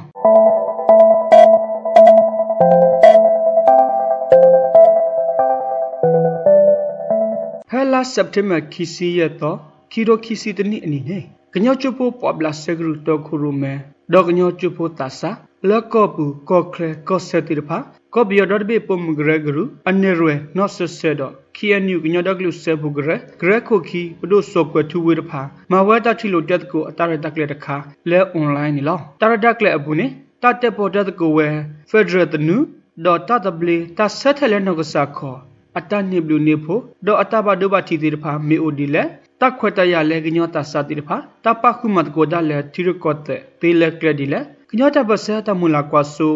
[7.99, 9.57] လာစက်တမ်ဘာခီစီရတော့
[9.93, 11.19] ခီရိုခီစီတနိအနိနေ
[11.55, 13.73] ကညောချပိုပဘလာဆဂရုတော့ခရုမဲ
[14.13, 15.31] ဒေါကညောချပိုတာဆာ
[15.69, 17.79] လကောပူကောခရကောဆက်တိရဖာ
[18.15, 21.23] ကောဘီယဒတ်ဘေပုံဂရဂရုအနေရွယ်နော့ဆဆဒ
[21.57, 23.09] ခီယနျူကညောဒကလုဆေဘူဂရ
[23.41, 27.77] ဂရခိုခီပဒိုဆောကွထူဝေရဖာမဝဲတချီလိုတက်ကိုအတာရတက်လက်တခါ
[28.11, 30.07] လဲအွန်လိုင်းနီလောတာရတက်လက်အပူနေ
[30.43, 31.49] တတက်ပေါ်တက်ကိုဝဲ
[31.91, 32.57] ဖက်ဒရယ်တနူ
[33.05, 35.39] ဒေါ်တတဘလီတဆက်ထလဲနောကစာခေါ်
[35.79, 39.03] အတနိဘလူနေဖို့ဒေါ်အတဘဒိုဘတီတိရဖာမေအိုဒီလဲ
[39.41, 46.29] တခွတ်တရလဲကညောတဆာတိရဖာတပခုမတ်ကိုဒါလဲတီရကော့တဲ့တေလက်ကရဒီလဲကညောတပဆာတမူလာကွာဆူ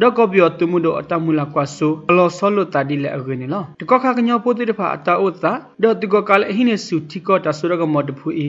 [0.00, 8.48] ဒေါကပြောတမှုတို့အတမူလာကွာဆူအလောဆောလို့တာဒီလဲအဂင်းနော်တကခကညောပိုတိတဖာအတာဥတာဒေါတကကလည်းဟိနေစုတီကောတာဆူရကမောတဖူအီ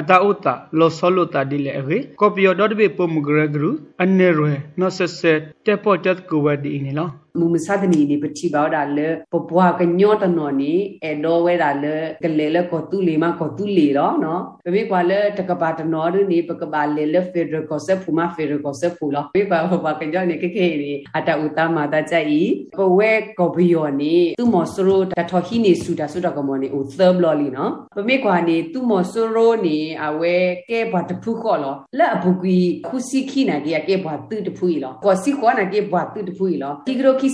[0.00, 3.70] အတာဥတာလောဆောလို့တာဒီလဲအဂေကောပြောဒေါတဘေပုံမဂရဂရု
[4.02, 6.92] အနေရွယ်နော့ဆက်ဆက်တက်ပေါ်တက်ကိုဝဒီနေ
[7.34, 12.16] နော် mumisadni ni pati bawda le popwa ka nyota no ni e do we da le
[12.22, 15.18] gele le ko tu le ma ko tu le ro no pe bi kwa le
[15.36, 18.12] ta ka ba ta no ru ni pa ka ba le le federal concept fu
[18.12, 21.38] ma federal concept fu lo pe ba ba ka jo ni ke ke ni ata
[21.44, 25.22] uta ma ta cha i po we ko bi yo ni tu mo sro ta
[25.30, 27.66] tho hi ni su ta su ta ko mo ni u third lo li no
[27.94, 30.36] pe mi kwa ni tu mo sro ni a we
[30.68, 33.70] ke ba ta phu ko lo le a bu ki khu si khi na ki
[33.74, 36.22] ya ke ba tu ta phu i lo ko si ko na ke ba tu
[36.28, 37.26] ta phu i lo ti gro ki si ta na ke ba tu pu la
[37.26, 37.27] ba ka nyo lo so ta le ta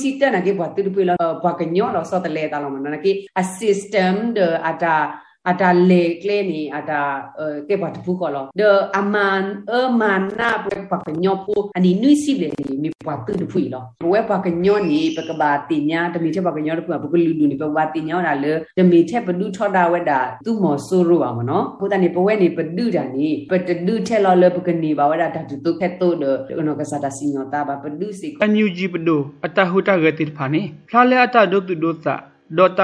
[2.61, 7.01] lo ma na ke a system de ata ata le kle ni ata
[7.69, 8.69] ke ba tu ko lo de
[9.01, 9.45] aman
[9.79, 13.33] e man na ba ka nyo pu ani nui si le ni mi ba tu
[13.53, 13.81] pu lo
[14.13, 16.61] we ba ka nyo ni ba ka ba ti nya de mi che ba ka
[16.65, 19.05] nyo pu ba ku lu lu ni ba ba ti nya da le de mi
[19.11, 21.89] che ba du tho da we da tu mo so ro ba mo no ko
[21.93, 24.49] ta ni pa we ni ba du da ni pa de du che lo le
[24.55, 26.97] ba ka ni ba we da da tu tu phe to de no ka sa
[27.05, 32.07] da si nyo ta ba ba du si အန်ယူဂျီပဒိုအတဟုတဂတိဖာနေဖလာလေအတဒုတုဒုသ
[32.59, 32.81] ဒေါ်တ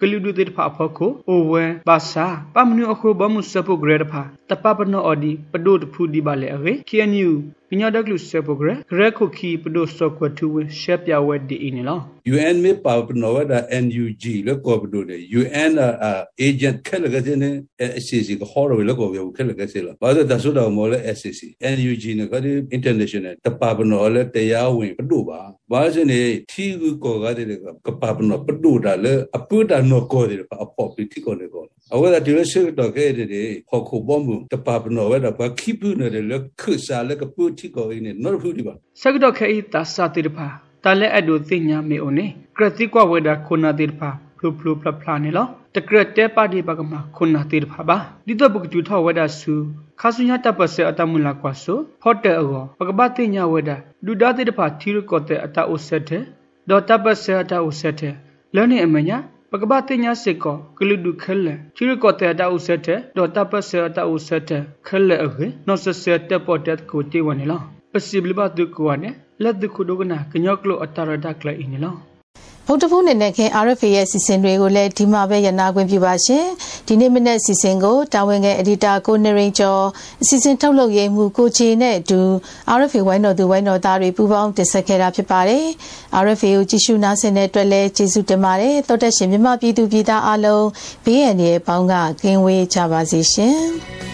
[0.00, 7.30] ကလူဒုတိတဖာဖောခုအိုဝဲပါစာပမနုအခုဘမှုစပုဂရတဖာတပပနောအော်ဒီပဒုတဖူဒီပါလေအေခီအန်ယူ
[7.68, 17.20] ပညာဒကလူစပုဂရဂရခုခီပဒုစောကွတူဝရှက်ပြဝဲဒီအင်းလော UN me pa no da NUG le ko do de UN a agent khel ga
[17.20, 20.68] jene SCC ko horo le ko yo khel ga se la ba da so da
[20.68, 24.94] mo le SCC NUG ne ka di international ta pa no le te ya win
[24.96, 29.64] pdu ba ba jene thi ko ga de ka pa no pdu da le apu
[29.64, 31.60] da no ko de pa apo pi thi ko ne ko
[31.94, 40.46] အဝဲဒီလိုရှိတော့ခဲ့တဲ့ဟောခုဘောမှုတပါပနောဝဲတော့ဘာခိပုနေတယ်လခုစားလကပုတိကိုင်းနေနော်ဖူဒီပါစကတော့ခဲတာစာတိဖာ
[40.84, 42.26] တလဲအဒိုသိညာမေအိုနေ
[42.56, 49.54] ကရတိကွာဝဲတာခုနာတိဖာဖလူဖလူပလပလာနေလောတကရတဲပါဒီပကမခုနာတိဖာပါဒီတော့ဘကကျူထောဝဲတာဆူ
[50.00, 53.76] ခါဆုညာတပ်ပစေအတမူလာကွာဆိုဟော့တဲအောပကပသိညာဝဲတာ
[54.06, 56.22] ဒူဒါတိဖာသီရကောတဲ့အတအိုဆက်တဲ့
[56.68, 58.14] ဒေါ်တပ်ပစေအတအိုဆက်တဲ့
[58.54, 59.18] လဲနေအမညာ
[59.52, 69.10] ပကပတိညာစစ်ကောကလူဒုခဲလေချီရကောတဲ့တာဥဆက်တဲ့ဒေါ်တပစေတာဥဆက်တဲ့ခဲလေအခေနော့ဆဆက်တဲ့ပေါ်တဲ့ကိုတေဝနေလားပစီဘလဘတ်ဒုကွာနေ
[69.42, 71.96] လက်ဒုခုဒုကနာကညောကလိုအတာရဒကလေအင်းလား
[72.72, 76.44] ဗုဒ္ဓဖူးနေနဲ့ခင် RFA ရဲ့စီစဉ်တွေကိုလည်းဒီမှာပဲရနာခွင့်ပြုပါရှင်
[76.86, 79.82] ဒီနေ့မနေ့စီစဉ်ကိုတာဝန်ခံအဒီတာကိုနေရင်ကျော်
[80.22, 82.20] အစီစဉ်ထုတ်လုပ်ရေးမှူးကိုချေနဲ့အတူ
[82.78, 85.64] RFA ဝိုင်းတော်သူဝိုင်းတော်သားတွေပူးပေါင်းတင်ဆက်ခဲ့တာဖြစ်ပါတယ်
[86.24, 90.66] RFA ကိုကြည့်ရှုနားဆင်တဲ့အတွက်လည်းကျေးဇူးတင်ပါတယ်တောတက်ရှင်မြမပြည်သူပြည်သားအားလုံး
[91.04, 94.09] ဘေးရန်ရဲ့ပေါင်းကကင်းဝေးကြပါစေရှင်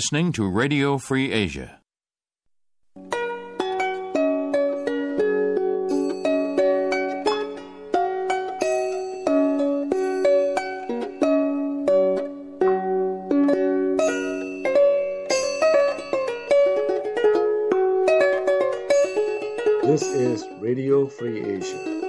[0.00, 1.78] listening to Radio Free Asia.
[19.82, 21.99] This is Radio Free Asia.